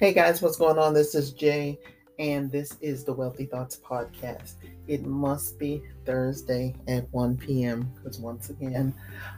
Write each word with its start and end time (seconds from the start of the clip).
Hey 0.00 0.12
guys, 0.12 0.40
what's 0.40 0.56
going 0.56 0.78
on? 0.78 0.94
This 0.94 1.16
is 1.16 1.32
Jay, 1.32 1.76
and 2.20 2.52
this 2.52 2.76
is 2.80 3.02
the 3.02 3.12
Wealthy 3.12 3.46
Thoughts 3.46 3.80
Podcast. 3.84 4.52
It 4.86 5.04
must 5.04 5.58
be 5.58 5.82
Thursday 6.06 6.76
at 6.86 7.12
1 7.12 7.36
p.m. 7.36 7.90
because 7.96 8.20
once 8.20 8.48
again, 8.48 8.94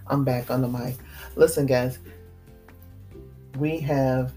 I'm 0.07 0.23
back 0.23 0.51
on 0.51 0.61
the 0.61 0.69
mic. 0.69 0.97
Listen, 1.35 1.65
guys, 1.65 2.01
we 3.59 3.79
have 3.79 4.35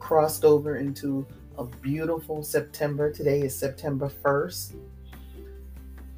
crossed 0.00 0.44
over 0.44 0.78
into 0.78 1.24
a 1.56 1.62
beautiful 1.62 2.42
September. 2.42 3.12
Today 3.12 3.42
is 3.42 3.56
September 3.56 4.10
1st, 4.24 4.72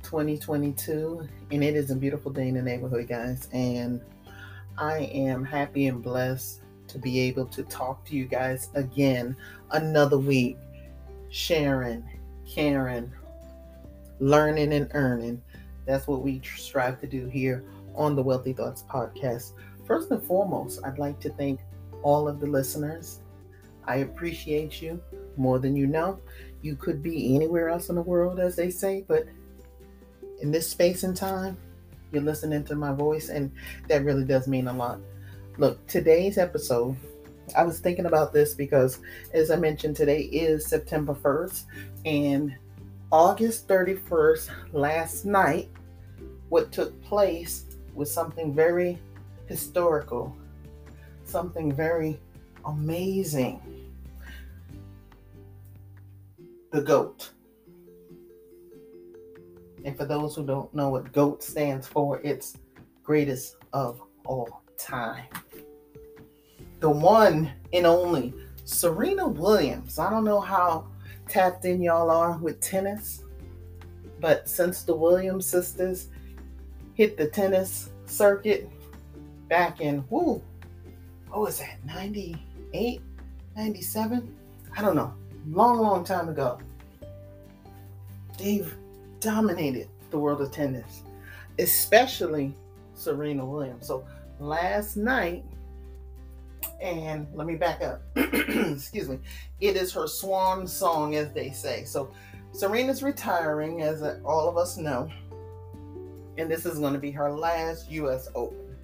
2022, 0.02 1.29
and 1.50 1.62
it 1.62 1.77
is 1.77 1.91
a 1.91 1.95
beautiful 1.95 2.32
day 2.32 2.48
in 2.48 2.55
the 2.55 2.62
neighborhood, 2.62 3.07
guys. 3.07 3.50
And 3.52 4.00
I 4.79 5.11
am 5.13 5.45
happy 5.45 5.89
and 5.89 6.03
blessed 6.03 6.63
to 6.90 6.99
be 6.99 7.21
able 7.21 7.46
to 7.46 7.62
talk 7.64 8.04
to 8.07 8.17
you 8.17 8.25
guys 8.25 8.68
again 8.75 9.36
another 9.71 10.18
week, 10.18 10.57
sharing, 11.31 12.04
caring, 12.48 13.11
learning, 14.18 14.72
and 14.72 14.90
earning. 14.95 15.40
That's 15.86 16.07
what 16.07 16.22
we 16.22 16.40
strive 16.57 17.00
to 17.00 17.07
do 17.07 17.26
here 17.26 17.64
on 17.95 18.17
the 18.17 18.22
Wealthy 18.22 18.53
Thoughts 18.53 18.84
podcast. 18.90 19.53
First 19.86 20.11
and 20.11 20.22
foremost, 20.22 20.81
I'd 20.84 20.98
like 20.98 21.21
to 21.21 21.31
thank 21.31 21.61
all 22.03 22.29
of 22.29 22.40
the 22.40 22.46
listeners. 22.46 23.20
I 23.86 23.96
appreciate 23.96 24.82
you 24.82 25.03
more 25.36 25.59
than 25.59 25.76
you 25.76 25.86
know. 25.86 26.20
You 26.62 26.76
could 26.76 27.03
be 27.03 27.34
anywhere 27.34 27.68
else 27.68 27.89
in 27.89 27.95
the 27.95 28.03
world, 28.03 28.39
as 28.39 28.57
they 28.57 28.70
say, 28.70 29.04
but 29.07 29.25
in 30.40 30.50
this 30.50 30.68
space 30.68 31.03
and 31.04 31.17
time, 31.17 31.57
you're 32.12 32.22
listening 32.22 32.64
to 32.64 32.75
my 32.75 32.92
voice, 32.92 33.28
and 33.28 33.50
that 33.89 34.05
really 34.05 34.25
does 34.25 34.48
mean 34.48 34.69
a 34.69 34.72
lot. 34.72 35.00
Look, 35.61 35.87
today's 35.87 36.39
episode, 36.39 36.97
I 37.55 37.65
was 37.65 37.81
thinking 37.81 38.07
about 38.07 38.33
this 38.33 38.55
because, 38.55 39.01
as 39.34 39.51
I 39.51 39.57
mentioned, 39.57 39.95
today 39.95 40.23
is 40.23 40.67
September 40.67 41.12
1st, 41.12 41.65
and 42.07 42.57
August 43.12 43.69
31st, 43.69 44.49
last 44.73 45.27
night, 45.27 45.69
what 46.49 46.73
took 46.73 46.99
place 47.03 47.77
was 47.93 48.11
something 48.11 48.55
very 48.55 48.99
historical, 49.49 50.34
something 51.25 51.71
very 51.71 52.19
amazing. 52.65 53.61
The 56.73 56.81
GOAT. 56.81 57.33
And 59.84 59.95
for 59.95 60.06
those 60.06 60.34
who 60.34 60.47
don't 60.47 60.73
know 60.73 60.89
what 60.89 61.12
GOAT 61.12 61.43
stands 61.43 61.87
for, 61.87 62.19
it's 62.21 62.56
greatest 63.03 63.56
of 63.75 64.01
all 64.25 64.62
time 64.79 65.27
the 66.81 66.91
one 66.91 67.53
and 67.73 67.86
only 67.86 68.34
Serena 68.64 69.28
Williams. 69.28 69.98
I 69.98 70.11
don't 70.11 70.25
know 70.25 70.41
how 70.41 70.87
tapped 71.28 71.64
in 71.64 71.83
y'all 71.83 72.11
are 72.11 72.39
with 72.39 72.61
tennis, 72.61 73.25
but 74.19 74.48
since 74.48 74.83
the 74.83 74.95
Williams 74.95 75.47
sisters 75.47 76.09
hit 76.95 77.17
the 77.17 77.28
tennis 77.28 77.91
circuit 78.06 78.69
back 79.48 79.81
in, 79.81 79.98
whoo, 80.11 80.42
what 81.28 81.41
was 81.41 81.59
that, 81.61 81.84
98, 81.84 83.00
97? 83.56 84.37
I 84.77 84.83
don't 84.83 84.97
know, 84.97 85.15
long, 85.48 85.78
long 85.78 86.05
time 86.05 86.28
ago. 86.28 86.59
They've 88.39 88.75
dominated 89.20 89.89
the 90.11 90.19
world 90.19 90.41
of 90.41 90.50
tennis, 90.50 91.03
especially 91.59 92.55
Serena 92.94 93.44
Williams. 93.44 93.87
So 93.87 94.05
last 94.39 94.97
night, 94.97 95.44
and 96.81 97.27
let 97.34 97.47
me 97.47 97.56
back 97.56 97.83
up. 97.83 98.03
Excuse 98.17 99.09
me. 99.09 99.19
It 99.61 99.77
is 99.77 99.92
her 99.92 100.06
swan 100.06 100.67
song, 100.67 101.15
as 101.15 101.32
they 101.32 101.50
say. 101.50 101.84
So 101.84 102.10
Serena's 102.53 103.03
retiring, 103.03 103.82
as 103.82 104.03
all 104.25 104.49
of 104.49 104.56
us 104.56 104.77
know, 104.77 105.10
and 106.38 106.50
this 106.50 106.65
is 106.65 106.78
going 106.78 106.94
to 106.94 106.99
be 106.99 107.10
her 107.10 107.31
last 107.31 107.91
U.S. 107.91 108.28
Open. 108.34 108.77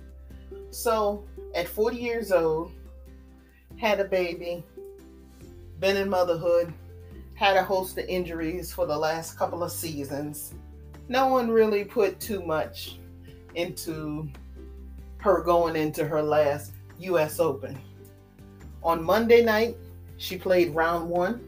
So 0.70 1.24
at 1.54 1.66
40 1.66 1.96
years 1.96 2.32
old, 2.32 2.72
had 3.76 4.00
a 4.00 4.04
baby, 4.04 4.62
been 5.80 5.96
in 5.96 6.08
motherhood, 6.08 6.72
had 7.34 7.56
a 7.56 7.62
host 7.62 7.98
of 7.98 8.04
injuries 8.06 8.72
for 8.72 8.86
the 8.86 8.96
last 8.96 9.38
couple 9.38 9.62
of 9.62 9.72
seasons. 9.72 10.54
No 11.08 11.28
one 11.28 11.50
really 11.50 11.84
put 11.84 12.18
too 12.20 12.42
much 12.42 12.98
into 13.54 14.28
her 15.18 15.42
going 15.42 15.76
into 15.76 16.04
her 16.04 16.22
last 16.22 16.72
U.S. 17.00 17.40
Open. 17.40 17.78
On 18.82 19.02
Monday 19.02 19.44
night, 19.44 19.76
she 20.16 20.36
played 20.36 20.74
round 20.74 21.08
one 21.08 21.40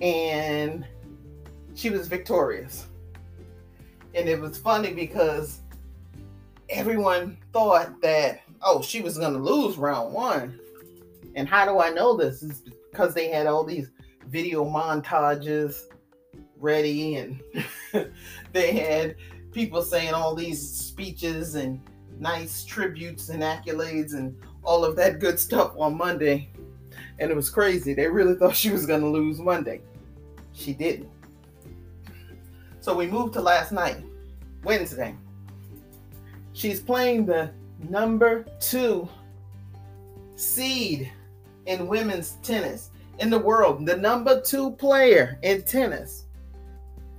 and 0.00 0.84
she 1.74 1.90
was 1.90 2.08
victorious. 2.08 2.86
And 4.14 4.28
it 4.28 4.40
was 4.40 4.58
funny 4.58 4.94
because 4.94 5.60
everyone 6.68 7.38
thought 7.52 8.00
that, 8.00 8.40
oh, 8.62 8.82
she 8.82 9.00
was 9.00 9.18
going 9.18 9.34
to 9.34 9.38
lose 9.38 9.76
round 9.76 10.12
one. 10.12 10.58
And 11.34 11.48
how 11.48 11.66
do 11.66 11.80
I 11.80 11.90
know 11.90 12.16
this? 12.16 12.42
Is 12.42 12.62
because 12.90 13.12
they 13.12 13.28
had 13.28 13.46
all 13.46 13.62
these 13.62 13.90
video 14.26 14.64
montages 14.64 15.82
ready 16.58 17.16
and 17.16 17.40
they 18.52 18.72
had 18.72 19.16
people 19.52 19.82
saying 19.82 20.14
all 20.14 20.34
these 20.34 20.60
speeches 20.66 21.54
and 21.54 21.80
nice 22.18 22.64
tributes 22.64 23.28
and 23.28 23.42
accolades 23.42 24.14
and 24.14 24.36
all 24.62 24.84
of 24.84 24.96
that 24.96 25.18
good 25.18 25.38
stuff 25.38 25.72
on 25.78 25.96
Monday. 25.96 26.48
And 27.18 27.30
it 27.30 27.36
was 27.36 27.50
crazy. 27.50 27.94
They 27.94 28.08
really 28.08 28.34
thought 28.34 28.56
she 28.56 28.70
was 28.70 28.86
going 28.86 29.00
to 29.00 29.08
lose 29.08 29.38
Monday. 29.38 29.80
She 30.52 30.72
didn't. 30.72 31.08
So 32.80 32.94
we 32.94 33.06
moved 33.06 33.34
to 33.34 33.40
last 33.40 33.72
night, 33.72 34.04
Wednesday. 34.62 35.14
She's 36.52 36.80
playing 36.80 37.26
the 37.26 37.50
number 37.88 38.46
two 38.60 39.08
seed 40.36 41.12
in 41.66 41.88
women's 41.88 42.36
tennis 42.42 42.90
in 43.18 43.30
the 43.30 43.38
world, 43.38 43.84
the 43.84 43.96
number 43.96 44.40
two 44.40 44.72
player 44.72 45.38
in 45.42 45.62
tennis 45.62 46.24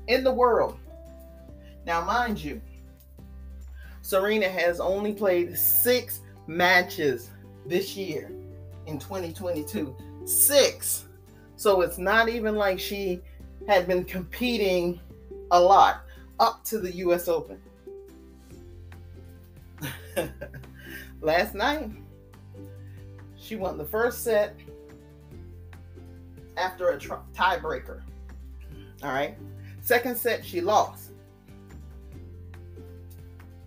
in 0.07 0.23
the 0.23 0.33
world. 0.33 0.77
Now, 1.85 2.03
mind 2.03 2.43
you, 2.43 2.61
Serena 4.07 4.47
has 4.47 4.79
only 4.79 5.11
played 5.11 5.57
six 5.57 6.21
matches 6.47 7.29
this 7.65 7.97
year 7.97 8.31
in 8.85 8.97
2022. 8.97 9.93
Six. 10.23 11.07
So 11.57 11.81
it's 11.81 11.97
not 11.97 12.29
even 12.29 12.55
like 12.55 12.79
she 12.79 13.19
had 13.67 13.85
been 13.85 14.05
competing 14.05 15.01
a 15.51 15.59
lot 15.59 16.03
up 16.39 16.63
to 16.63 16.79
the 16.79 16.89
US 17.03 17.27
Open. 17.27 17.59
Last 21.21 21.53
night, 21.53 21.91
she 23.35 23.57
won 23.57 23.77
the 23.77 23.83
first 23.83 24.23
set 24.23 24.55
after 26.55 26.91
a 26.91 26.97
tiebreaker. 26.97 28.03
All 29.03 29.11
right. 29.11 29.37
Second 29.81 30.15
set, 30.15 30.45
she 30.45 30.61
lost. 30.61 31.06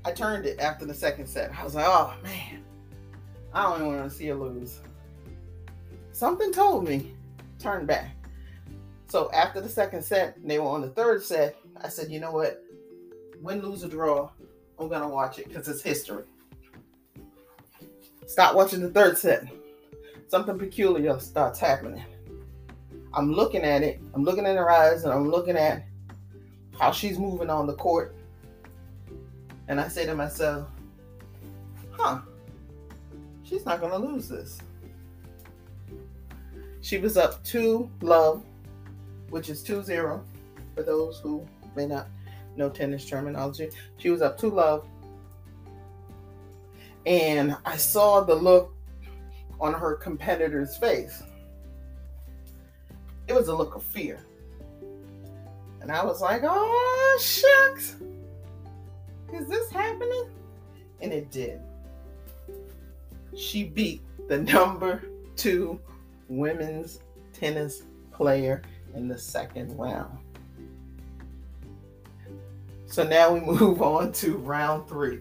I 0.05 0.13
turned 0.13 0.47
it 0.47 0.61
after 0.61 0.87
the 0.87 0.95
second 0.95 1.27
set. 1.27 1.53
I 1.57 1.63
was 1.65 1.75
like, 1.75 1.87
oh 1.87 2.15
man, 2.23 2.65
I 3.53 3.63
don't 3.63 3.83
even 3.83 3.97
want 3.97 4.11
to 4.11 4.17
see 4.17 4.27
her 4.29 4.35
lose. 4.35 4.81
Something 6.13 6.53
told 6.53 6.89
me, 6.89 7.15
turn 7.59 7.87
back. 7.87 8.17
So 9.09 9.31
after 9.33 9.61
the 9.61 9.69
second 9.69 10.03
set, 10.03 10.37
they 10.47 10.59
were 10.59 10.69
on 10.69 10.83
the 10.83 10.91
third 10.91 11.23
set. 11.23 11.57
I 11.83 11.89
said, 11.89 12.11
you 12.11 12.21
know 12.21 12.33
what? 12.33 12.65
Win, 13.41 13.61
lose, 13.61 13.85
or 13.85 13.89
draw, 13.89 14.31
I'm 14.79 14.89
gonna 14.89 15.09
watch 15.09 15.39
it 15.39 15.49
because 15.49 15.69
it's 15.69 15.83
history. 15.83 16.25
Stop 18.27 18.55
watching 18.55 18.81
the 18.81 18.91
third 18.91 19.19
set. 19.19 19.45
Something 20.29 20.59
peculiar 20.59 21.19
starts 21.19 21.59
happening. 21.59 22.05
I'm 23.13 23.33
looking 23.33 23.63
at 23.63 23.83
it. 23.83 24.01
I'm 24.15 24.25
looking 24.25 24.47
in 24.47 24.57
her 24.57 24.71
eyes, 24.71 25.05
and 25.05 25.13
I'm 25.13 25.29
looking 25.29 25.57
at 25.57 25.85
how 26.79 26.93
she's 26.93 27.19
moving 27.19 27.51
on 27.51 27.67
the 27.67 27.75
court 27.75 28.15
and 29.71 29.81
I 29.81 29.87
say 29.87 30.05
to 30.05 30.17
myself, 30.17 30.69
huh, 31.93 32.23
she's 33.45 33.65
not 33.65 33.81
going 33.81 33.93
to 33.93 33.99
lose 33.99 34.29
this. 34.29 34.59
She 36.81 36.99
was 36.99 37.17
up 37.17 37.45
2 37.45 37.89
love, 38.01 38.43
which 39.29 39.49
is 39.49 39.63
two 39.63 39.81
zero, 39.81 40.25
for 40.75 40.83
those 40.83 41.21
who 41.21 41.47
may 41.77 41.87
not 41.87 42.09
know 42.57 42.69
tennis 42.69 43.09
terminology. 43.09 43.71
She 43.97 44.11
was 44.11 44.23
up 44.23 44.37
2 44.37 44.51
love. 44.51 44.85
And 47.07 47.57
I 47.65 47.77
saw 47.77 48.23
the 48.23 48.35
look 48.35 48.75
on 49.61 49.73
her 49.73 49.95
competitor's 49.95 50.77
face. 50.77 51.23
It 53.29 53.35
was 53.35 53.47
a 53.47 53.55
look 53.55 53.77
of 53.77 53.85
fear. 53.85 54.19
And 55.81 55.93
I 55.93 56.05
was 56.05 56.21
like, 56.21 56.43
oh, 56.45 57.19
shucks. 57.23 57.95
Is 59.33 59.47
this 59.47 59.71
happening? 59.71 60.31
And 61.01 61.13
it 61.13 61.31
did. 61.31 61.61
She 63.37 63.65
beat 63.65 64.03
the 64.29 64.39
number 64.39 65.05
two 65.37 65.81
women's 66.29 67.01
tennis 67.33 67.83
player 68.13 68.63
in 68.95 69.09
the 69.09 69.19
second 69.19 69.77
round. 69.79 70.19
So 72.87 73.05
now 73.05 73.33
we 73.33 73.41
move 73.59 73.83
on 73.83 74.13
to 74.13 74.37
round 74.39 74.89
three. 74.89 75.21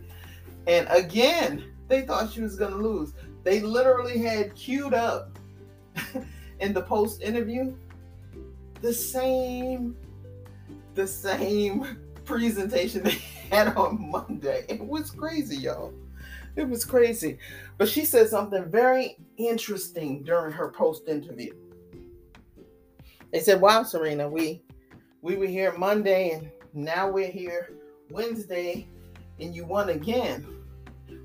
And 0.67 0.87
again, 0.89 1.71
they 1.87 2.01
thought 2.01 2.31
she 2.31 2.41
was 2.41 2.55
going 2.55 2.71
to 2.71 2.77
lose. 2.77 3.13
They 3.43 3.61
literally 3.61 4.19
had 4.19 4.55
queued 4.55 4.93
up 4.93 5.37
in 6.59 6.73
the 6.73 6.81
post 6.81 7.21
interview 7.21 7.75
the 8.81 8.93
same 8.93 9.95
the 10.95 11.07
same 11.07 11.97
presentation 12.29 13.03
they 13.03 13.11
had 13.51 13.75
on 13.75 14.09
Monday. 14.11 14.65
It 14.69 14.85
was 14.85 15.11
crazy, 15.11 15.57
y'all. 15.57 15.93
It 16.55 16.69
was 16.69 16.85
crazy. 16.85 17.39
But 17.77 17.89
she 17.89 18.05
said 18.05 18.29
something 18.29 18.69
very 18.69 19.17
interesting 19.37 20.23
during 20.23 20.51
her 20.51 20.69
post 20.69 21.07
interview. 21.07 21.53
They 23.31 23.39
said, 23.39 23.61
"Wow, 23.61 23.83
Serena, 23.83 24.29
we 24.29 24.61
we 25.21 25.35
were 25.35 25.47
here 25.47 25.73
Monday 25.77 26.31
and 26.31 26.51
now 26.73 27.09
we're 27.09 27.31
here 27.31 27.73
Wednesday 28.09 28.87
and 29.39 29.55
you 29.55 29.65
won 29.65 29.89
again. 29.89 30.45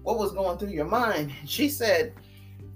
What 0.03 0.19
was 0.19 0.33
going 0.33 0.59
through 0.59 0.71
your 0.71 0.87
mind?" 0.87 1.33
She 1.47 1.69
said, 1.69 2.15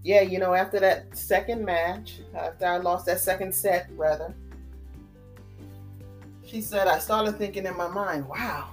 "Yeah, 0.03 0.23
you 0.23 0.39
know, 0.39 0.55
after 0.55 0.81
that 0.81 1.17
second 1.17 1.65
match, 1.65 2.21
after 2.35 2.67
I 2.67 2.79
lost 2.79 3.07
that 3.07 3.21
second 3.21 3.55
set 3.55 3.89
rather, 3.93 4.35
she 6.49 6.63
said, 6.63 6.89
I 6.89 6.99
started 6.99 7.37
thinking 7.37 7.67
in 7.67 7.77
my 7.77 7.89
mind, 7.89 8.27
wow, 8.27 8.71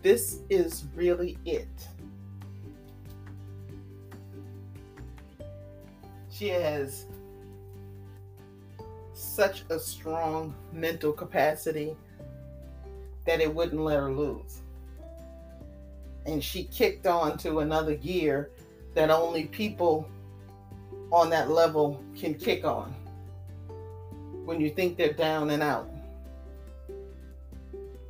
this 0.00 0.40
is 0.48 0.84
really 0.94 1.36
it. 1.44 1.68
She 6.30 6.48
has 6.48 7.06
such 9.12 9.64
a 9.68 9.78
strong 9.78 10.54
mental 10.72 11.12
capacity 11.12 11.94
that 13.26 13.40
it 13.40 13.54
wouldn't 13.54 13.80
let 13.80 13.98
her 13.98 14.10
lose. 14.10 14.62
And 16.24 16.42
she 16.42 16.64
kicked 16.64 17.06
on 17.06 17.36
to 17.38 17.58
another 17.58 17.94
gear 17.94 18.50
that 18.94 19.10
only 19.10 19.44
people 19.44 20.08
on 21.10 21.28
that 21.30 21.50
level 21.50 22.02
can 22.16 22.34
kick 22.34 22.64
on 22.64 22.94
when 24.46 24.60
you 24.60 24.70
think 24.70 24.96
they're 24.96 25.12
down 25.12 25.50
and 25.50 25.62
out 25.62 25.91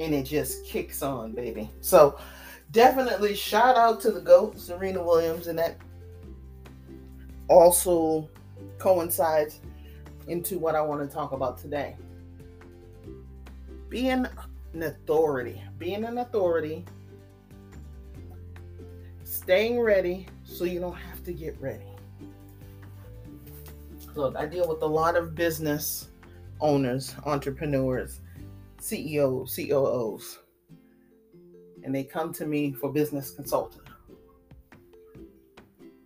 and 0.02 0.14
it 0.14 0.24
just 0.24 0.66
kicks 0.66 1.02
on, 1.02 1.32
baby. 1.32 1.70
So 1.80 2.18
definitely 2.72 3.34
shout 3.34 3.76
out 3.76 4.00
to 4.00 4.10
the 4.10 4.20
GOAT, 4.20 4.58
Serena 4.58 5.02
Williams, 5.02 5.46
and 5.46 5.58
that 5.58 5.78
also 7.48 8.28
coincides 8.78 9.60
into 10.26 10.58
what 10.58 10.74
I 10.74 10.80
want 10.80 11.08
to 11.08 11.14
talk 11.14 11.32
about 11.32 11.58
today. 11.58 11.96
Being 13.88 14.26
an 14.74 14.82
authority, 14.82 15.62
being 15.78 16.04
an 16.04 16.18
authority, 16.18 16.84
staying 19.24 19.80
ready 19.80 20.26
so 20.44 20.64
you 20.64 20.80
don't 20.80 20.96
have 20.96 21.22
to 21.24 21.32
get 21.32 21.60
ready. 21.60 21.84
Look, 24.14 24.36
I 24.36 24.46
deal 24.46 24.68
with 24.68 24.82
a 24.82 24.86
lot 24.86 25.16
of 25.16 25.34
business 25.34 26.08
owners, 26.60 27.14
entrepreneurs, 27.24 28.20
CEOs, 28.82 29.54
COOs, 29.54 30.40
and 31.84 31.94
they 31.94 32.02
come 32.02 32.32
to 32.32 32.46
me 32.46 32.72
for 32.72 32.92
business 32.92 33.30
consulting. 33.30 33.82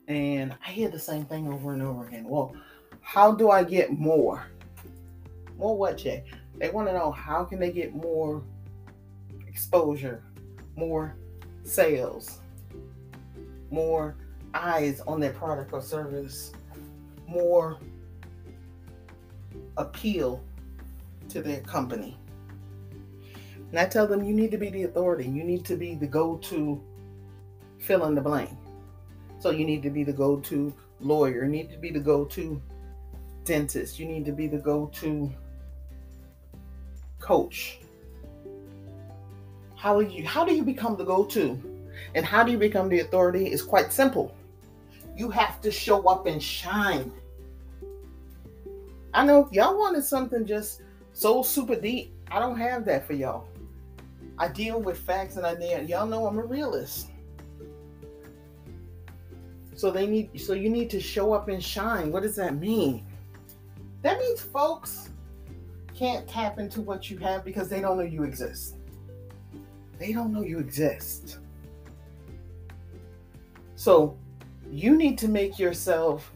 And 0.09 0.55
I 0.65 0.71
hear 0.71 0.91
the 0.91 0.99
same 0.99 1.25
thing 1.25 1.49
over 1.49 1.73
and 1.73 1.83
over 1.83 2.07
again. 2.07 2.25
Well, 2.29 2.55
how 3.01 3.33
do 3.33 3.51
I 3.51 3.65
get 3.65 3.93
more? 3.93 4.47
More 5.57 5.77
what, 5.77 5.97
Jay? 5.97 6.25
They 6.59 6.69
want 6.69 6.87
to 6.89 6.93
know 6.93 7.11
how 7.11 7.45
can 7.45 7.59
they 7.59 7.73
get 7.73 7.95
more 7.95 8.43
exposure, 9.49 10.23
more 10.77 11.17
sales, 11.65 12.41
more 13.71 14.17
eyes 14.53 15.01
on 15.07 15.19
their 15.19 15.33
product 15.33 15.73
or 15.73 15.81
service, 15.81 16.53
more 17.27 17.79
appeal 19.79 20.45
to 21.31 21.41
their 21.41 21.61
company. 21.61 22.19
And 23.77 23.85
I 23.85 23.91
tell 23.91 24.07
them 24.07 24.25
you 24.25 24.33
need 24.33 24.51
to 24.53 24.57
be 24.57 24.71
the 24.71 24.85
authority. 24.85 25.29
You 25.29 25.45
need 25.45 25.67
to 25.67 25.77
be 25.77 25.95
the 25.95 26.07
go 26.07 26.39
to 26.39 26.83
fill 27.79 28.07
in 28.07 28.15
the 28.15 28.23
blank. 28.23 28.49
So 29.39 29.51
you 29.51 29.67
need 29.67 29.83
to 29.83 29.91
be 29.91 30.03
the 30.03 30.15
go 30.15 30.41
to 30.41 30.73
lawyer. 30.99 31.45
You 31.45 31.51
need 31.51 31.71
to 31.73 31.77
be 31.77 31.91
the 31.91 32.01
go 32.01 32.25
to 32.25 32.63
dentist. 33.45 33.99
You 33.99 34.07
need 34.07 34.25
to 34.25 34.33
be 34.33 34.47
the 34.47 34.57
go 34.57 34.87
to 34.95 35.31
coach. 37.21 37.81
How 39.75 40.01
you 40.01 40.27
how 40.27 40.43
do 40.43 40.55
you 40.55 40.63
become 40.63 40.97
the 40.97 41.05
go-to? 41.05 41.63
And 42.15 42.25
how 42.25 42.45
do 42.45 42.53
you 42.53 42.59
become 42.59 42.89
the 42.89 43.01
authority 43.01 43.53
is 43.53 43.61
quite 43.61 43.93
simple. 43.93 44.35
You 45.15 45.29
have 45.29 45.61
to 45.61 45.71
show 45.71 46.09
up 46.09 46.25
and 46.25 46.43
shine. 46.43 47.13
I 49.13 49.27
know 49.27 49.51
y'all 49.53 49.79
wanted 49.79 50.03
something 50.03 50.47
just 50.47 50.81
so 51.13 51.43
super 51.43 51.77
deep. 51.77 52.15
I 52.31 52.39
don't 52.39 52.57
have 52.57 52.87
that 52.87 53.07
for 53.07 53.13
y'all. 53.13 53.47
I 54.39 54.49
deal 54.49 54.81
with 54.81 54.99
facts 54.99 55.37
and 55.37 55.47
I 55.47 55.55
y'all 55.87 56.07
know 56.07 56.27
I'm 56.27 56.39
a 56.39 56.45
realist. 56.45 57.11
So 59.75 59.91
they 59.91 60.07
need 60.07 60.41
so 60.41 60.53
you 60.53 60.71
need 60.71 60.91
to 60.91 61.01
show 61.01 61.33
up 61.33 61.49
and 61.49 61.63
shine. 61.63 62.13
What 62.13 62.23
does 62.23 62.37
that 62.37 62.57
mean? 62.57 63.07
That 64.03 64.19
means 64.19 64.41
folks 64.41 65.11
can't 65.95 66.29
tap 66.29 66.59
into 66.59 66.83
what 66.83 67.11
you 67.11 67.19
have 67.19 67.45
because 67.45 67.69
they 67.69 67.81
don't 67.81 67.97
know 67.97 68.05
you 68.05 68.25
exist. 68.25 68.77
They 69.99 70.13
don't 70.13 70.33
know 70.33 70.43
you 70.43 70.59
exist. 70.59 71.39
So 73.75 74.19
you 74.71 74.97
need 74.97 75.17
to 75.19 75.29
make 75.29 75.59
yourself 75.59 76.33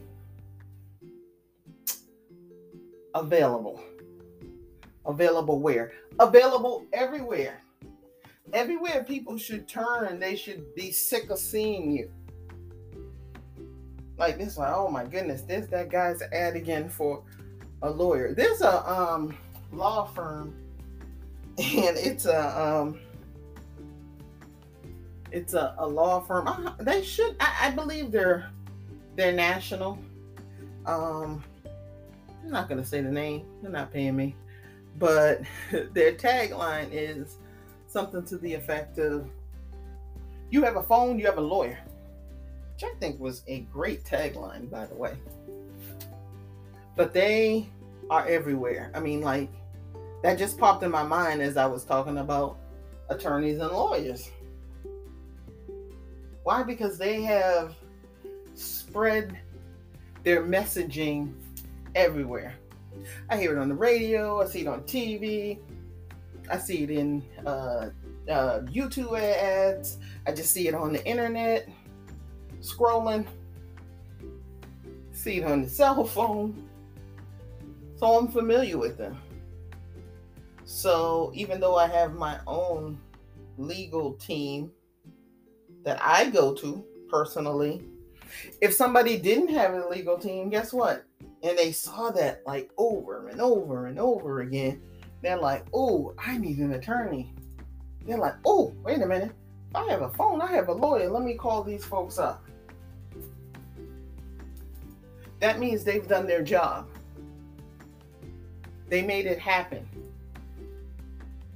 available. 3.15 3.83
Available 5.05 5.61
where? 5.61 5.93
Available 6.19 6.87
everywhere 6.93 7.61
everywhere 8.53 9.05
people 9.05 9.37
should 9.37 9.69
turn, 9.69 10.19
they 10.19 10.37
should 10.37 10.75
be 10.75 10.91
sick 10.91 11.31
of 11.31 11.39
seeing 11.39 11.91
you. 11.91 12.11
Like 14.19 14.39
this, 14.39 14.59
like, 14.59 14.73
oh 14.75 14.89
my 14.91 15.05
goodness, 15.05 15.43
this 15.43 15.67
that 15.69 15.91
guy's 15.91 16.21
ad 16.33 16.57
again 16.57 16.89
for 16.89 17.23
a 17.83 17.91
lawyer. 17.91 18.35
There's 18.35 18.61
a 18.61 18.91
um 18.91 19.37
law 19.73 20.05
firm, 20.07 20.55
and 21.59 21.97
it's 21.97 22.27
a 22.27 22.61
um 22.61 23.01
it's 25.33 25.55
a, 25.55 25.75
a 25.79 25.87
law 25.87 26.21
firm. 26.21 26.49
Uh, 26.49 26.73
they 26.81 27.03
should, 27.03 27.37
I, 27.41 27.69
I 27.69 27.71
believe 27.71 28.11
they're 28.11 28.51
they're 29.17 29.33
national. 29.33 29.99
Um, 30.87 31.43
I'm 32.45 32.51
not 32.51 32.69
gonna 32.69 32.85
say 32.85 33.01
the 33.01 33.11
name. 33.11 33.47
They're 33.63 33.71
not 33.71 33.93
paying 33.93 34.17
me, 34.17 34.35
but 34.99 35.43
their 35.71 36.13
tagline 36.13 36.89
is 36.93 37.37
something 37.91 38.25
to 38.25 38.39
the 38.39 38.55
effect 38.55 38.99
of 38.99 39.29
you 40.51 40.63
have 40.63 40.77
a 40.77 40.83
phone, 40.83 41.19
you 41.19 41.27
have 41.27 41.39
a 41.39 41.43
lawyer. 41.43 41.79
Which 42.75 42.85
I 42.85 42.95
think 42.99 43.21
was 43.21 43.43
a 43.47 43.61
great 43.73 44.05
tagline, 44.05 44.71
by 44.71 44.87
the 44.87 44.95
way. 44.95 45.15
But 46.97 47.13
they 47.13 47.69
are 48.09 48.27
everywhere. 48.27 48.91
I 48.95 49.01
mean, 49.01 49.21
like, 49.21 49.51
that 50.23 50.39
just 50.39 50.59
popped 50.59 50.83
in 50.83 50.91
my 50.91 51.03
mind 51.03 51.43
as 51.43 51.57
I 51.57 51.67
was 51.67 51.85
talking 51.85 52.19
about 52.19 52.59
attorneys 53.09 53.59
and 53.59 53.71
lawyers. 53.71 54.31
Why? 56.43 56.63
Because 56.63 56.99
they 56.99 57.23
have 57.23 57.75
spread 58.55 59.39
their 60.25 60.45
messaging 60.45 61.35
everywhere. 61.95 62.55
I 63.29 63.37
hear 63.37 63.57
it 63.57 63.61
on 63.61 63.69
the 63.69 63.75
radio, 63.75 64.43
I 64.43 64.47
see 64.47 64.61
it 64.61 64.67
on 64.67 64.83
TV, 64.83 65.59
I 66.51 66.59
see 66.59 66.83
it 66.83 66.91
in 66.91 67.23
uh, 67.47 67.91
uh, 68.29 68.61
YouTube 68.63 69.19
ads. 69.19 69.99
I 70.27 70.33
just 70.33 70.53
see 70.53 70.69
it 70.69 70.75
on 70.75 70.93
the 70.93 71.05
internet, 71.07 71.69
scrolling. 72.61 73.27
See 75.13 75.39
it 75.39 75.45
on 75.45 75.63
the 75.63 75.69
cell 75.69 76.05
phone. 76.05 76.69
So 77.97 78.07
I'm 78.07 78.29
familiar 78.29 78.79
with 78.79 78.97
them. 78.97 79.19
So 80.65 81.33
even 81.35 81.61
though 81.61 81.77
I 81.77 81.87
have 81.89 82.15
my 82.15 82.41
own 82.47 82.99
legal 83.59 84.15
team 84.15 84.71
that 85.85 86.01
I 86.03 86.31
go 86.31 86.55
to 86.55 86.85
personally, 87.11 87.83
if 88.61 88.73
somebody 88.73 89.19
didn't 89.19 89.49
have 89.49 89.75
a 89.75 89.89
legal 89.89 90.17
team, 90.17 90.49
guess 90.49 90.73
what? 90.73 91.05
And 91.43 91.59
they 91.59 91.73
saw 91.73 92.11
that 92.13 92.43
like 92.47 92.71
over 92.79 93.29
and 93.29 93.41
over 93.41 93.87
and 93.87 93.99
over 93.99 94.41
again, 94.41 94.81
they're 95.23 95.39
like, 95.39 95.67
oh, 95.75 96.15
I 96.19 96.39
need 96.39 96.59
an 96.59 96.73
attorney. 96.73 97.33
They're 98.07 98.19
like, 98.19 98.37
oh, 98.45 98.75
wait 98.83 99.03
a 99.03 99.07
minute. 99.07 99.33
I 99.75 99.85
have 99.91 100.03
a 100.03 100.09
phone, 100.11 100.41
I 100.41 100.53
have 100.53 100.69
a 100.69 100.73
lawyer. 100.73 101.09
Let 101.09 101.23
me 101.23 101.35
call 101.35 101.63
these 101.63 101.85
folks 101.85 102.19
up. 102.19 102.45
that 105.41 105.59
means 105.59 105.85
they've 105.85 106.07
done 106.07 106.27
their 106.27 106.43
job. 106.43 106.87
They 108.89 109.03
made 109.03 109.27
it 109.27 109.39
happen. 109.39 109.89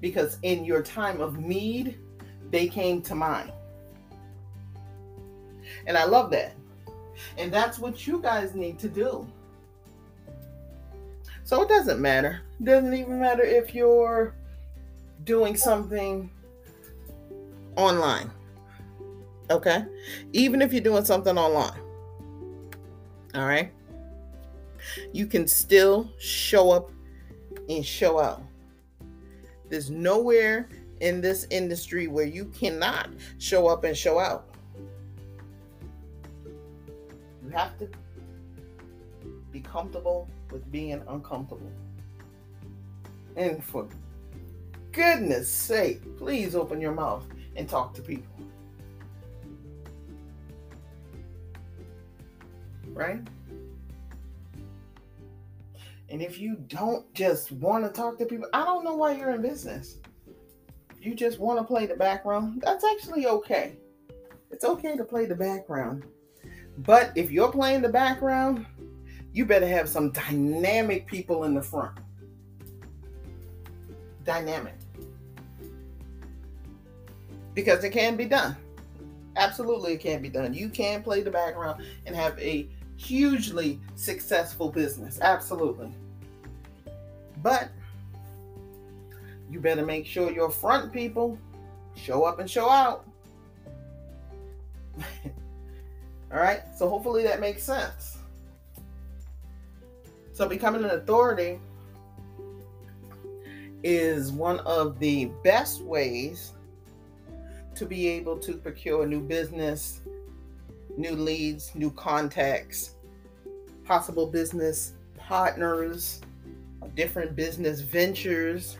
Because 0.01 0.39
in 0.43 0.65
your 0.65 0.83
time 0.83 1.21
of 1.21 1.39
need, 1.39 1.99
they 2.51 2.67
came 2.67 3.03
to 3.03 3.15
mind. 3.15 3.53
And 5.87 5.97
I 5.97 6.05
love 6.05 6.31
that. 6.31 6.55
And 7.37 7.53
that's 7.53 7.79
what 7.79 8.07
you 8.07 8.21
guys 8.21 8.55
need 8.55 8.79
to 8.81 8.89
do. 8.89 9.27
So 11.45 11.61
it 11.63 11.69
doesn't 11.69 12.01
matter. 12.01 12.41
It 12.59 12.65
doesn't 12.65 12.95
even 12.95 13.21
matter 13.21 13.43
if 13.43 13.75
you're 13.75 14.35
doing 15.25 15.57
something 15.57 16.31
online. 17.77 18.31
Okay? 19.51 19.85
Even 20.33 20.63
if 20.63 20.73
you're 20.73 20.83
doing 20.83 21.05
something 21.05 21.37
online. 21.37 21.79
All 23.35 23.47
right? 23.47 23.71
You 25.13 25.27
can 25.27 25.47
still 25.47 26.11
show 26.19 26.71
up 26.71 26.91
and 27.69 27.85
show 27.85 28.19
out. 28.19 28.43
There's 29.69 29.91
nowhere 29.91 30.71
in 31.01 31.21
this 31.21 31.47
industry 31.51 32.07
where 32.07 32.27
you 32.27 32.47
cannot 32.47 33.11
show 33.39 33.67
up 33.67 33.85
and 33.85 33.95
show 33.95 34.19
out. 34.19 34.55
You 37.45 37.51
have 37.51 37.79
to 37.81 37.89
be 39.53 39.61
comfortable 39.61 40.29
with 40.55 40.71
being 40.71 41.03
uncomfortable. 41.09 41.71
And 43.37 43.63
for 43.63 43.89
goodness 44.93 45.49
sake, 45.49 46.17
please 46.17 46.55
open 46.55 46.81
your 46.81 46.93
mouth 46.93 47.27
and 47.57 47.69
talk 47.69 47.93
to 47.95 48.03
people. 48.03 48.33
Right? 52.93 53.21
And 56.09 56.23
if 56.23 56.39
you 56.39 56.55
don't 56.69 57.13
just 57.13 57.51
want 57.51 57.85
to 57.85 57.91
talk 57.91 58.17
to 58.19 58.25
people, 58.25 58.47
I 58.53 58.65
don't 58.65 58.85
know 58.85 58.95
why 58.95 59.17
you're 59.17 59.31
in 59.31 59.43
business. 59.43 59.99
You 61.01 61.17
just 61.17 61.41
want 61.41 61.59
to 61.59 61.65
play 61.65 61.87
the 61.87 61.97
background, 61.97 62.63
that's 62.65 62.85
actually 62.85 63.27
okay. 63.27 63.77
It's 64.53 64.65
okay 64.65 64.97
to 64.97 65.05
play 65.05 65.27
the 65.27 65.35
background. 65.35 66.05
But 66.79 67.11
if 67.17 67.33
you're 67.33 67.51
playing 67.51 67.83
the 67.83 67.89
background, 67.89 68.67
you 69.35 69.45
better 69.45 69.67
have 69.67 69.89
some 69.89 70.11
dynamic 70.11 71.07
people 71.09 71.45
in 71.45 71.55
the 71.55 71.61
front. 71.61 71.99
Dynamic. 74.25 74.77
Because 77.53 77.83
it 77.85 77.91
can 77.91 78.17
be 78.17 78.25
done. 78.27 78.57
Absolutely, 79.37 79.95
it 79.95 80.01
can 80.01 80.23
be 80.23 80.29
done. 80.29 80.55
You 80.55 80.69
can 80.69 81.03
play 81.03 81.21
the 81.21 81.33
background 81.33 81.85
and 82.07 82.15
have 82.15 82.39
a 82.39 82.69
hugely 82.97 83.81
successful 83.97 84.71
business. 84.71 85.19
Absolutely. 85.21 85.93
But 87.43 87.71
you 89.51 89.59
better 89.59 89.85
make 89.85 90.07
sure 90.07 90.31
your 90.31 90.51
front 90.51 90.93
people 90.93 91.37
show 91.97 92.23
up 92.23 92.39
and 92.39 92.49
show 92.49 92.71
out. 92.71 93.05
All 96.33 96.39
right. 96.39 96.63
So 96.77 96.89
hopefully 96.89 97.25
that 97.25 97.41
makes 97.41 97.65
sense. 97.65 98.19
So 100.35 100.49
becoming 100.49 100.83
an 100.83 100.91
authority 100.91 101.61
is 103.85 104.33
one 104.33 104.59
of 104.61 104.99
the 104.99 105.27
best 105.45 105.81
ways 105.83 106.55
to 107.77 107.87
be 107.87 108.09
able 108.09 108.39
to 108.39 108.55
procure 108.55 109.07
new 109.07 109.21
business, 109.21 110.01
new 110.97 111.13
leads, 111.13 111.73
new 111.77 111.93
contacts, 111.93 112.95
possible 113.85 114.27
business 114.27 114.95
partners, 115.17 116.21
different 116.97 117.37
business 117.37 117.81
ventures 117.81 118.77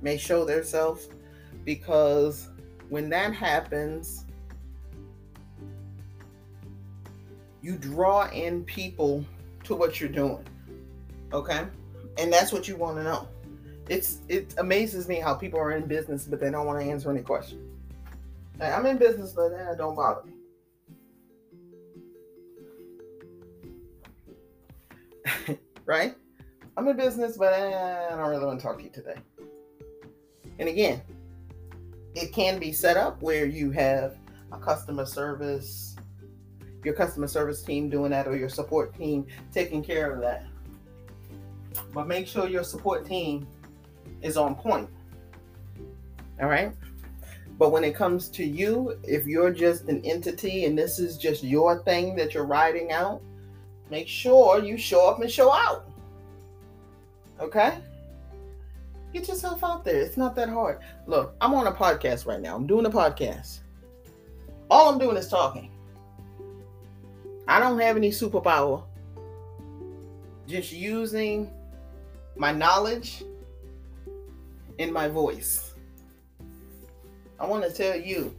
may 0.00 0.16
show 0.16 0.46
themselves 0.46 1.10
because 1.66 2.48
when 2.88 3.10
that 3.10 3.34
happens, 3.34 4.24
you 7.60 7.76
draw 7.76 8.30
in 8.30 8.64
people 8.64 9.26
to 9.64 9.74
what 9.74 10.00
you're 10.00 10.08
doing. 10.08 10.42
Okay? 11.32 11.66
And 12.18 12.32
that's 12.32 12.52
what 12.52 12.68
you 12.68 12.76
want 12.76 12.96
to 12.96 13.04
know. 13.04 13.28
It's 13.88 14.18
it 14.28 14.54
amazes 14.58 15.06
me 15.08 15.16
how 15.16 15.34
people 15.34 15.60
are 15.60 15.72
in 15.72 15.86
business 15.86 16.26
but 16.26 16.40
they 16.40 16.50
don't 16.50 16.66
want 16.66 16.80
to 16.80 16.90
answer 16.90 17.10
any 17.10 17.22
questions. 17.22 17.62
I'm 18.60 18.86
in 18.86 18.96
business, 18.96 19.32
but 19.32 19.52
eh, 19.52 19.74
don't 19.76 19.94
bother 19.94 20.22
me. 20.24 20.32
right? 25.84 26.14
I'm 26.76 26.88
in 26.88 26.96
business, 26.96 27.36
but 27.36 27.52
I 27.52 28.08
don't 28.10 28.28
really 28.28 28.44
want 28.44 28.60
to 28.60 28.66
talk 28.66 28.78
to 28.78 28.84
you 28.84 28.90
today. 28.90 29.16
And 30.58 30.68
again, 30.68 31.02
it 32.14 32.32
can 32.32 32.58
be 32.58 32.72
set 32.72 32.96
up 32.96 33.20
where 33.22 33.46
you 33.46 33.70
have 33.72 34.16
a 34.52 34.58
customer 34.58 35.04
service, 35.04 35.96
your 36.82 36.94
customer 36.94 37.28
service 37.28 37.62
team 37.62 37.90
doing 37.90 38.10
that, 38.10 38.26
or 38.26 38.36
your 38.36 38.48
support 38.48 38.96
team 38.96 39.26
taking 39.52 39.82
care 39.82 40.12
of 40.12 40.20
that. 40.22 40.46
But 41.92 42.06
make 42.06 42.26
sure 42.26 42.48
your 42.48 42.64
support 42.64 43.06
team 43.06 43.46
is 44.22 44.36
on 44.36 44.54
point. 44.54 44.88
All 46.40 46.48
right. 46.48 46.72
But 47.58 47.72
when 47.72 47.84
it 47.84 47.94
comes 47.94 48.28
to 48.30 48.44
you, 48.44 48.98
if 49.02 49.26
you're 49.26 49.50
just 49.50 49.84
an 49.84 50.04
entity 50.04 50.66
and 50.66 50.76
this 50.76 50.98
is 50.98 51.16
just 51.16 51.42
your 51.42 51.82
thing 51.84 52.14
that 52.16 52.34
you're 52.34 52.44
riding 52.44 52.92
out, 52.92 53.22
make 53.90 54.08
sure 54.08 54.62
you 54.62 54.76
show 54.76 55.08
up 55.08 55.20
and 55.20 55.30
show 55.30 55.52
out. 55.52 55.88
Okay? 57.40 57.78
Get 59.12 59.28
yourself 59.28 59.64
out 59.64 59.84
there. 59.84 60.00
It's 60.00 60.18
not 60.18 60.34
that 60.36 60.50
hard. 60.50 60.80
Look, 61.06 61.34
I'm 61.40 61.54
on 61.54 61.66
a 61.66 61.72
podcast 61.72 62.26
right 62.26 62.40
now. 62.40 62.54
I'm 62.54 62.66
doing 62.66 62.84
a 62.84 62.90
podcast. 62.90 63.60
All 64.70 64.92
I'm 64.92 64.98
doing 64.98 65.16
is 65.16 65.28
talking. 65.28 65.70
I 67.48 67.58
don't 67.58 67.78
have 67.78 67.96
any 67.96 68.10
superpower. 68.10 68.82
Just 70.46 70.72
using 70.72 71.50
my 72.36 72.52
knowledge 72.52 73.24
in 74.78 74.92
my 74.92 75.08
voice. 75.08 75.74
I 77.38 77.46
want 77.46 77.64
to 77.64 77.72
tell 77.72 77.96
you 77.96 78.34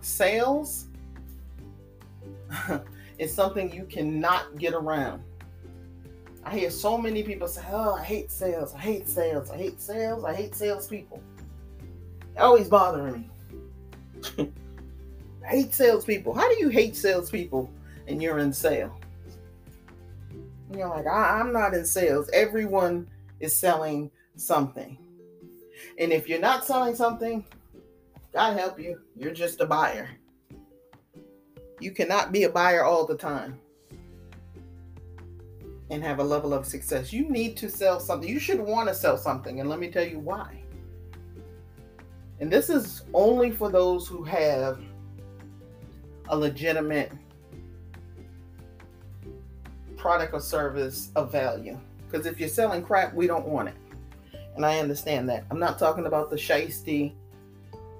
sales 0.00 0.86
is 3.18 3.34
something 3.34 3.72
you 3.72 3.84
cannot 3.84 4.58
get 4.58 4.74
around. 4.74 5.22
I 6.44 6.58
hear 6.58 6.70
so 6.70 6.98
many 6.98 7.22
people 7.22 7.48
say, 7.48 7.62
Oh, 7.70 7.94
I 7.94 8.02
hate 8.02 8.30
sales. 8.30 8.74
I 8.74 8.78
hate 8.78 9.08
sales. 9.08 9.50
I 9.50 9.56
hate 9.56 9.80
sales. 9.80 10.24
I 10.24 10.34
hate 10.34 10.54
salespeople. 10.54 11.22
Always 12.36 12.68
bothering 12.68 13.30
me. 14.36 14.50
I 15.46 15.48
hate 15.48 15.74
salespeople. 15.74 16.34
How 16.34 16.48
do 16.48 16.58
you 16.58 16.68
hate 16.68 16.96
salespeople 16.96 17.70
and 18.06 18.22
you're 18.22 18.38
in 18.38 18.52
sales? 18.52 18.92
And 20.74 20.80
you're 20.80 20.88
like, 20.88 21.06
I- 21.06 21.38
I'm 21.38 21.52
not 21.52 21.72
in 21.72 21.84
sales. 21.84 22.28
Everyone 22.32 23.08
is 23.38 23.56
selling 23.56 24.10
something. 24.34 24.98
And 25.98 26.12
if 26.12 26.28
you're 26.28 26.40
not 26.40 26.64
selling 26.64 26.96
something, 26.96 27.44
God 28.32 28.58
help 28.58 28.80
you, 28.80 29.00
you're 29.14 29.32
just 29.32 29.60
a 29.60 29.66
buyer. 29.66 30.08
You 31.78 31.92
cannot 31.92 32.32
be 32.32 32.42
a 32.42 32.48
buyer 32.48 32.82
all 32.82 33.06
the 33.06 33.16
time 33.16 33.60
and 35.90 36.02
have 36.02 36.18
a 36.18 36.24
level 36.24 36.52
of 36.52 36.66
success. 36.66 37.12
You 37.12 37.30
need 37.30 37.56
to 37.58 37.70
sell 37.70 38.00
something. 38.00 38.28
You 38.28 38.40
should 38.40 38.58
want 38.58 38.88
to 38.88 38.96
sell 38.96 39.16
something. 39.16 39.60
And 39.60 39.70
let 39.70 39.78
me 39.78 39.92
tell 39.92 40.04
you 40.04 40.18
why. 40.18 40.60
And 42.40 42.50
this 42.50 42.68
is 42.68 43.04
only 43.14 43.52
for 43.52 43.70
those 43.70 44.08
who 44.08 44.24
have 44.24 44.80
a 46.30 46.36
legitimate 46.36 47.12
product 50.04 50.34
or 50.34 50.40
service 50.40 51.10
of 51.16 51.32
value. 51.32 51.80
Because 52.04 52.26
if 52.26 52.38
you're 52.38 52.46
selling 52.46 52.82
crap, 52.82 53.14
we 53.14 53.26
don't 53.26 53.48
want 53.48 53.70
it. 53.70 53.74
And 54.54 54.66
I 54.66 54.78
understand 54.78 55.30
that. 55.30 55.46
I'm 55.50 55.58
not 55.58 55.78
talking 55.78 56.04
about 56.04 56.28
the 56.28 56.36
shisty 56.36 57.14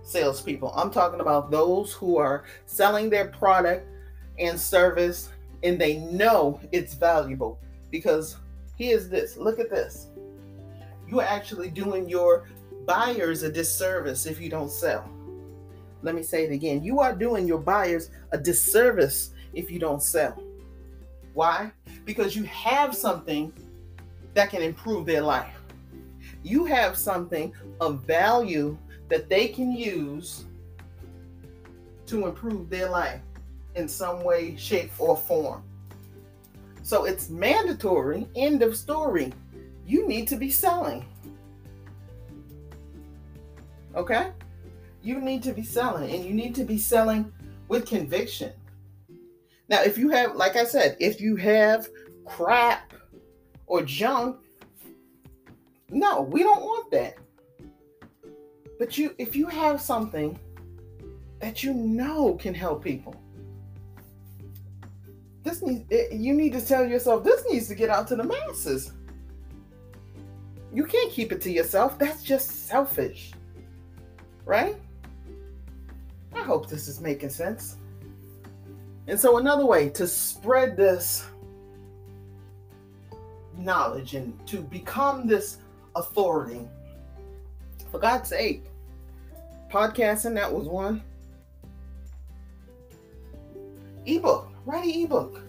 salespeople. 0.03 0.71
I'm 0.77 0.91
talking 0.91 1.21
about 1.21 1.51
those 1.51 1.95
who 1.95 2.19
are 2.19 2.45
selling 2.67 3.09
their 3.09 3.29
product 3.29 3.89
and 4.39 4.61
service 4.61 5.31
and 5.63 5.81
they 5.81 5.97
know 5.97 6.61
it's 6.73 6.93
valuable. 6.93 7.59
Because 7.91 8.37
here's 8.77 9.09
this 9.09 9.39
look 9.39 9.59
at 9.59 9.71
this. 9.71 10.09
You're 11.09 11.23
actually 11.23 11.71
doing 11.71 12.07
your 12.07 12.51
buyers 12.85 13.45
a 13.45 13.51
disservice 13.51 14.27
if 14.27 14.43
you 14.43 14.51
don't 14.51 14.71
sell. 14.71 15.09
Let 16.03 16.15
me 16.15 16.23
say 16.23 16.45
it 16.45 16.53
again. 16.53 16.85
You 16.85 17.01
are 17.01 17.15
doing 17.15 17.49
your 17.49 17.61
buyers 17.61 18.11
a 18.31 18.37
disservice 18.37 19.31
if 19.55 19.71
you 19.71 19.79
don't 19.79 20.03
sell. 20.03 20.44
Why? 21.35 21.71
Because 22.05 22.35
you 22.35 22.45
have 22.45 22.95
something 22.95 23.53
that 24.33 24.51
can 24.51 24.63
improve 24.63 25.07
their 25.07 25.21
life 25.21 25.55
you 26.45 26.67
have 26.67 26.97
something 26.97 27.53
of 27.81 28.05
value 28.05 28.77
that 29.09 29.29
they 29.29 29.49
can 29.49 29.73
use 29.73 30.45
to 32.07 32.27
improve 32.27 32.69
their 32.69 32.89
life 32.89 33.21
in 33.75 33.89
some 33.89 34.23
way, 34.23 34.55
shape, 34.57 34.93
or 34.99 35.17
form. 35.17 35.63
So 36.83 37.07
it's 37.07 37.31
mandatory. 37.31 38.29
End 38.37 38.63
of 38.63 38.77
story. 38.77 39.33
You 39.87 40.07
need 40.07 40.29
to 40.29 40.37
be 40.37 40.51
selling. 40.51 41.07
Okay? 43.97 44.31
You 45.03 45.21
need 45.21 45.43
to 45.45 45.53
be 45.53 45.63
selling, 45.63 46.15
and 46.15 46.25
you 46.25 46.35
need 46.35 46.55
to 46.57 46.65
be 46.65 46.77
selling 46.77 47.33
with 47.69 47.87
conviction. 47.87 48.53
Now, 49.69 49.83
if 49.83 49.97
you 49.97 50.11
have, 50.11 50.37
like 50.37 50.57
I 50.57 50.65
said, 50.65 50.97
if 51.01 51.21
you 51.21 51.37
have 51.37 51.89
crap 52.27 52.93
or 53.67 53.83
junk, 53.83 54.37
no, 55.91 56.23
we 56.23 56.43
don't 56.43 56.63
want 56.63 56.91
that. 56.91 57.17
But 58.79 58.99
you, 58.99 59.15
if 59.19 59.37
you 59.37 59.47
have 59.47 59.81
something 59.81 60.39
that 61.41 61.63
you 61.63 61.73
know 61.73 62.35
can 62.35 62.55
help 62.55 62.83
people, 62.83 63.15
this 65.43 65.63
needs 65.63 65.85
you 66.13 66.33
need 66.33 66.53
to 66.55 66.61
tell 66.61 66.87
yourself 66.87 67.23
this 67.23 67.45
needs 67.51 67.69
to 67.69 67.75
get 67.75 67.91
out 67.91 68.09
to 68.09 68.17
the 68.17 68.25
masses. 68.25 68.93
You 70.73 70.85
can't 70.85 71.13
keep 71.13 71.31
it 71.31 71.41
to 71.43 71.51
yourself. 71.51 71.99
That's 71.99 72.23
just 72.23 72.67
selfish. 72.67 73.33
Right? 74.45 74.77
I 76.35 76.41
hope 76.41 76.69
this 76.69 76.89
is 76.89 77.01
making 77.01 77.31
sense. 77.31 77.77
And 79.07 79.21
so 79.21 79.39
another 79.39 79.67
way 79.67 79.91
to 79.91 80.07
spread 80.07 80.77
this 80.77 81.27
knowledge 83.57 84.15
and 84.15 84.35
to 84.47 84.61
become 84.63 85.27
this 85.27 85.59
authority. 85.95 86.67
For 87.91 87.99
God's 87.99 88.29
sake, 88.29 88.65
podcasting, 89.71 90.35
that 90.35 90.53
was 90.53 90.67
one. 90.67 91.03
Ebook, 94.07 94.49
write 94.67 94.85
an 94.85 94.91
ebook. 94.91 95.41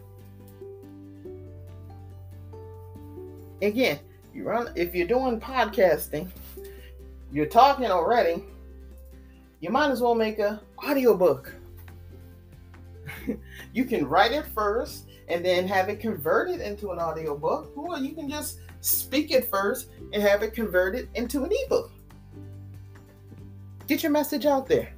Again, 3.62 4.00
you 4.34 4.44
run 4.44 4.70
if 4.76 4.94
you're 4.94 5.08
doing 5.08 5.40
podcasting, 5.40 6.30
you're 7.32 7.46
talking 7.46 7.86
already, 7.86 8.44
you 9.60 9.70
might 9.70 9.90
as 9.90 10.02
well 10.02 10.16
make 10.16 10.40
a 10.40 10.62
audiobook. 10.86 11.54
you 13.74 13.86
can 13.86 14.08
write 14.08 14.32
it 14.32 14.46
first 14.48 15.08
and 15.28 15.44
then 15.44 15.68
have 15.68 15.90
it 15.90 16.00
converted 16.00 16.62
into 16.62 16.92
an 16.92 17.00
audiobook, 17.00 17.76
or 17.76 17.98
you 17.98 18.14
can 18.14 18.30
just 18.30 18.60
speak 18.82 19.32
it 19.32 19.50
first 19.50 19.90
and 20.14 20.22
have 20.22 20.44
it 20.44 20.54
converted 20.54 21.10
into 21.16 21.44
an 21.44 21.52
ebook. 21.52 21.92
Get 23.88 24.04
your 24.04 24.12
message 24.12 24.46
out 24.46 24.68
there. 24.68 24.94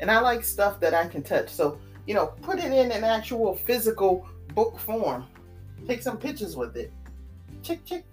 And 0.00 0.10
I 0.10 0.20
like 0.20 0.44
stuff 0.44 0.80
that 0.80 0.94
I 0.94 1.06
can 1.06 1.22
touch. 1.22 1.48
So, 1.48 1.78
you 2.06 2.14
know, 2.14 2.26
put 2.42 2.58
it 2.58 2.72
in 2.72 2.90
an 2.90 3.04
actual 3.04 3.54
physical 3.54 4.26
book 4.54 4.78
form. 4.78 5.26
Take 5.86 6.02
some 6.02 6.18
pictures 6.18 6.56
with 6.56 6.76
it. 6.76 6.92
Chick, 7.62 7.84
chick. 7.84 8.04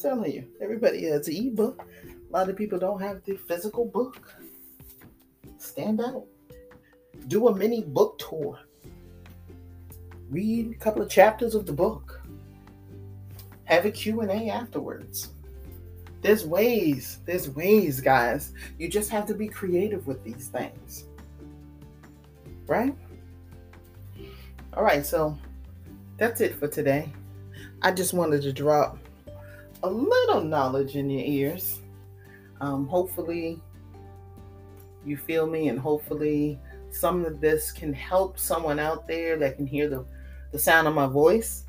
telling 0.00 0.32
you, 0.32 0.44
everybody 0.60 1.04
has 1.04 1.28
an 1.28 1.34
ebook. 1.34 1.86
A 2.04 2.32
lot 2.32 2.48
of 2.48 2.56
people 2.56 2.78
don't 2.78 3.00
have 3.00 3.22
the 3.24 3.36
physical 3.36 3.84
book. 3.84 4.16
Stand 5.70 6.00
out. 6.00 6.24
Do 7.28 7.46
a 7.46 7.54
mini 7.54 7.84
book 7.84 8.18
tour. 8.18 8.58
Read 10.28 10.72
a 10.72 10.74
couple 10.74 11.00
of 11.00 11.08
chapters 11.08 11.54
of 11.54 11.64
the 11.64 11.72
book. 11.72 12.20
Have 13.66 13.84
a 13.84 13.90
Q&A 13.92 14.50
afterwards. 14.50 15.30
There's 16.22 16.44
ways. 16.44 17.20
There's 17.24 17.48
ways, 17.50 18.00
guys. 18.00 18.52
You 18.78 18.88
just 18.88 19.10
have 19.10 19.26
to 19.26 19.34
be 19.34 19.46
creative 19.46 20.08
with 20.08 20.24
these 20.24 20.48
things. 20.48 21.04
Right? 22.66 22.96
All 24.74 24.82
right, 24.82 25.06
so 25.06 25.38
that's 26.16 26.40
it 26.40 26.56
for 26.56 26.66
today. 26.66 27.12
I 27.80 27.92
just 27.92 28.12
wanted 28.12 28.42
to 28.42 28.52
drop 28.52 28.98
a 29.84 29.88
little 29.88 30.40
knowledge 30.40 30.96
in 30.96 31.08
your 31.08 31.24
ears. 31.24 31.80
Um, 32.60 32.88
hopefully, 32.88 33.62
you 35.04 35.16
feel 35.16 35.46
me, 35.46 35.68
and 35.68 35.78
hopefully, 35.78 36.58
some 36.90 37.24
of 37.24 37.40
this 37.40 37.72
can 37.72 37.92
help 37.92 38.38
someone 38.38 38.78
out 38.78 39.06
there 39.06 39.38
that 39.38 39.56
can 39.56 39.66
hear 39.66 39.88
the, 39.88 40.04
the 40.52 40.58
sound 40.58 40.88
of 40.88 40.94
my 40.94 41.06
voice. 41.06 41.64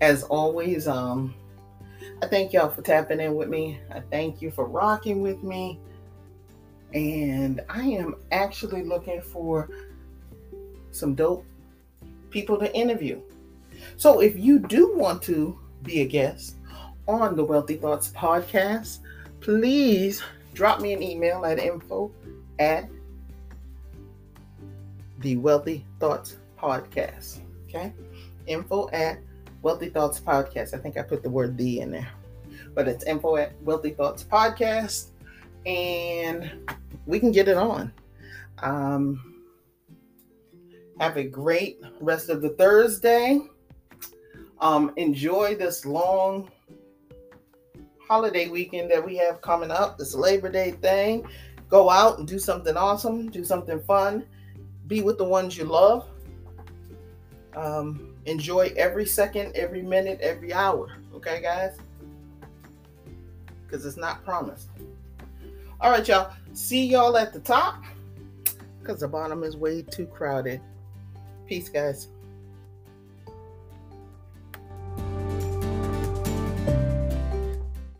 As 0.00 0.22
always, 0.24 0.86
um, 0.86 1.34
I 2.22 2.26
thank 2.26 2.52
y'all 2.52 2.70
for 2.70 2.82
tapping 2.82 3.20
in 3.20 3.34
with 3.34 3.48
me. 3.48 3.80
I 3.90 4.00
thank 4.00 4.40
you 4.40 4.50
for 4.50 4.66
rocking 4.66 5.22
with 5.22 5.42
me. 5.42 5.80
And 6.94 7.60
I 7.68 7.82
am 7.82 8.16
actually 8.30 8.84
looking 8.84 9.20
for 9.20 9.68
some 10.90 11.14
dope 11.14 11.44
people 12.30 12.58
to 12.58 12.74
interview. 12.74 13.20
So 13.96 14.20
if 14.20 14.36
you 14.36 14.58
do 14.58 14.94
want 14.96 15.22
to 15.22 15.58
be 15.82 16.02
a 16.02 16.06
guest, 16.06 16.56
on 17.08 17.36
the 17.36 17.44
Wealthy 17.44 17.76
Thoughts 17.76 18.12
podcast, 18.12 19.00
please 19.40 20.22
drop 20.54 20.80
me 20.80 20.92
an 20.92 21.02
email 21.02 21.44
at 21.44 21.58
info 21.58 22.12
at 22.58 22.88
the 25.18 25.36
Wealthy 25.36 25.84
Thoughts 26.00 26.36
podcast. 26.58 27.40
Okay? 27.68 27.92
Info 28.46 28.88
at 28.90 29.18
Wealthy 29.62 29.88
Thoughts 29.88 30.20
podcast. 30.20 30.74
I 30.74 30.78
think 30.78 30.96
I 30.96 31.02
put 31.02 31.22
the 31.22 31.30
word 31.30 31.56
the 31.56 31.80
in 31.80 31.90
there, 31.90 32.10
but 32.74 32.88
it's 32.88 33.04
info 33.04 33.36
at 33.36 33.60
Wealthy 33.62 33.90
Thoughts 33.90 34.24
podcast, 34.24 35.08
and 35.64 36.50
we 37.06 37.20
can 37.20 37.32
get 37.32 37.48
it 37.48 37.56
on. 37.56 37.92
Um, 38.58 39.32
have 40.98 41.16
a 41.16 41.24
great 41.24 41.80
rest 42.00 42.28
of 42.28 42.42
the 42.42 42.50
Thursday. 42.50 43.40
Um, 44.60 44.92
enjoy 44.96 45.56
this 45.56 45.84
long 45.84 46.50
holiday 48.12 48.46
weekend 48.46 48.90
that 48.90 49.02
we 49.02 49.16
have 49.16 49.40
coming 49.40 49.70
up, 49.70 49.96
this 49.96 50.14
Labor 50.14 50.50
Day 50.50 50.72
thing. 50.72 51.26
Go 51.70 51.88
out 51.88 52.18
and 52.18 52.28
do 52.28 52.38
something 52.38 52.76
awesome, 52.76 53.30
do 53.30 53.42
something 53.42 53.80
fun, 53.84 54.26
be 54.86 55.00
with 55.00 55.16
the 55.16 55.24
ones 55.24 55.56
you 55.56 55.64
love. 55.64 56.06
Um, 57.56 58.14
enjoy 58.26 58.70
every 58.76 59.06
second, 59.06 59.56
every 59.56 59.80
minute, 59.80 60.20
every 60.20 60.52
hour. 60.52 60.98
Okay, 61.14 61.40
guys? 61.40 61.78
Because 63.64 63.86
it's 63.86 63.96
not 63.96 64.22
promised. 64.26 64.68
All 65.80 65.90
right, 65.90 66.06
y'all. 66.06 66.34
See 66.52 66.84
y'all 66.84 67.16
at 67.16 67.32
the 67.32 67.40
top 67.40 67.82
because 68.78 69.00
the 69.00 69.08
bottom 69.08 69.42
is 69.42 69.56
way 69.56 69.80
too 69.80 70.04
crowded. 70.04 70.60
Peace, 71.46 71.70
guys. 71.70 72.08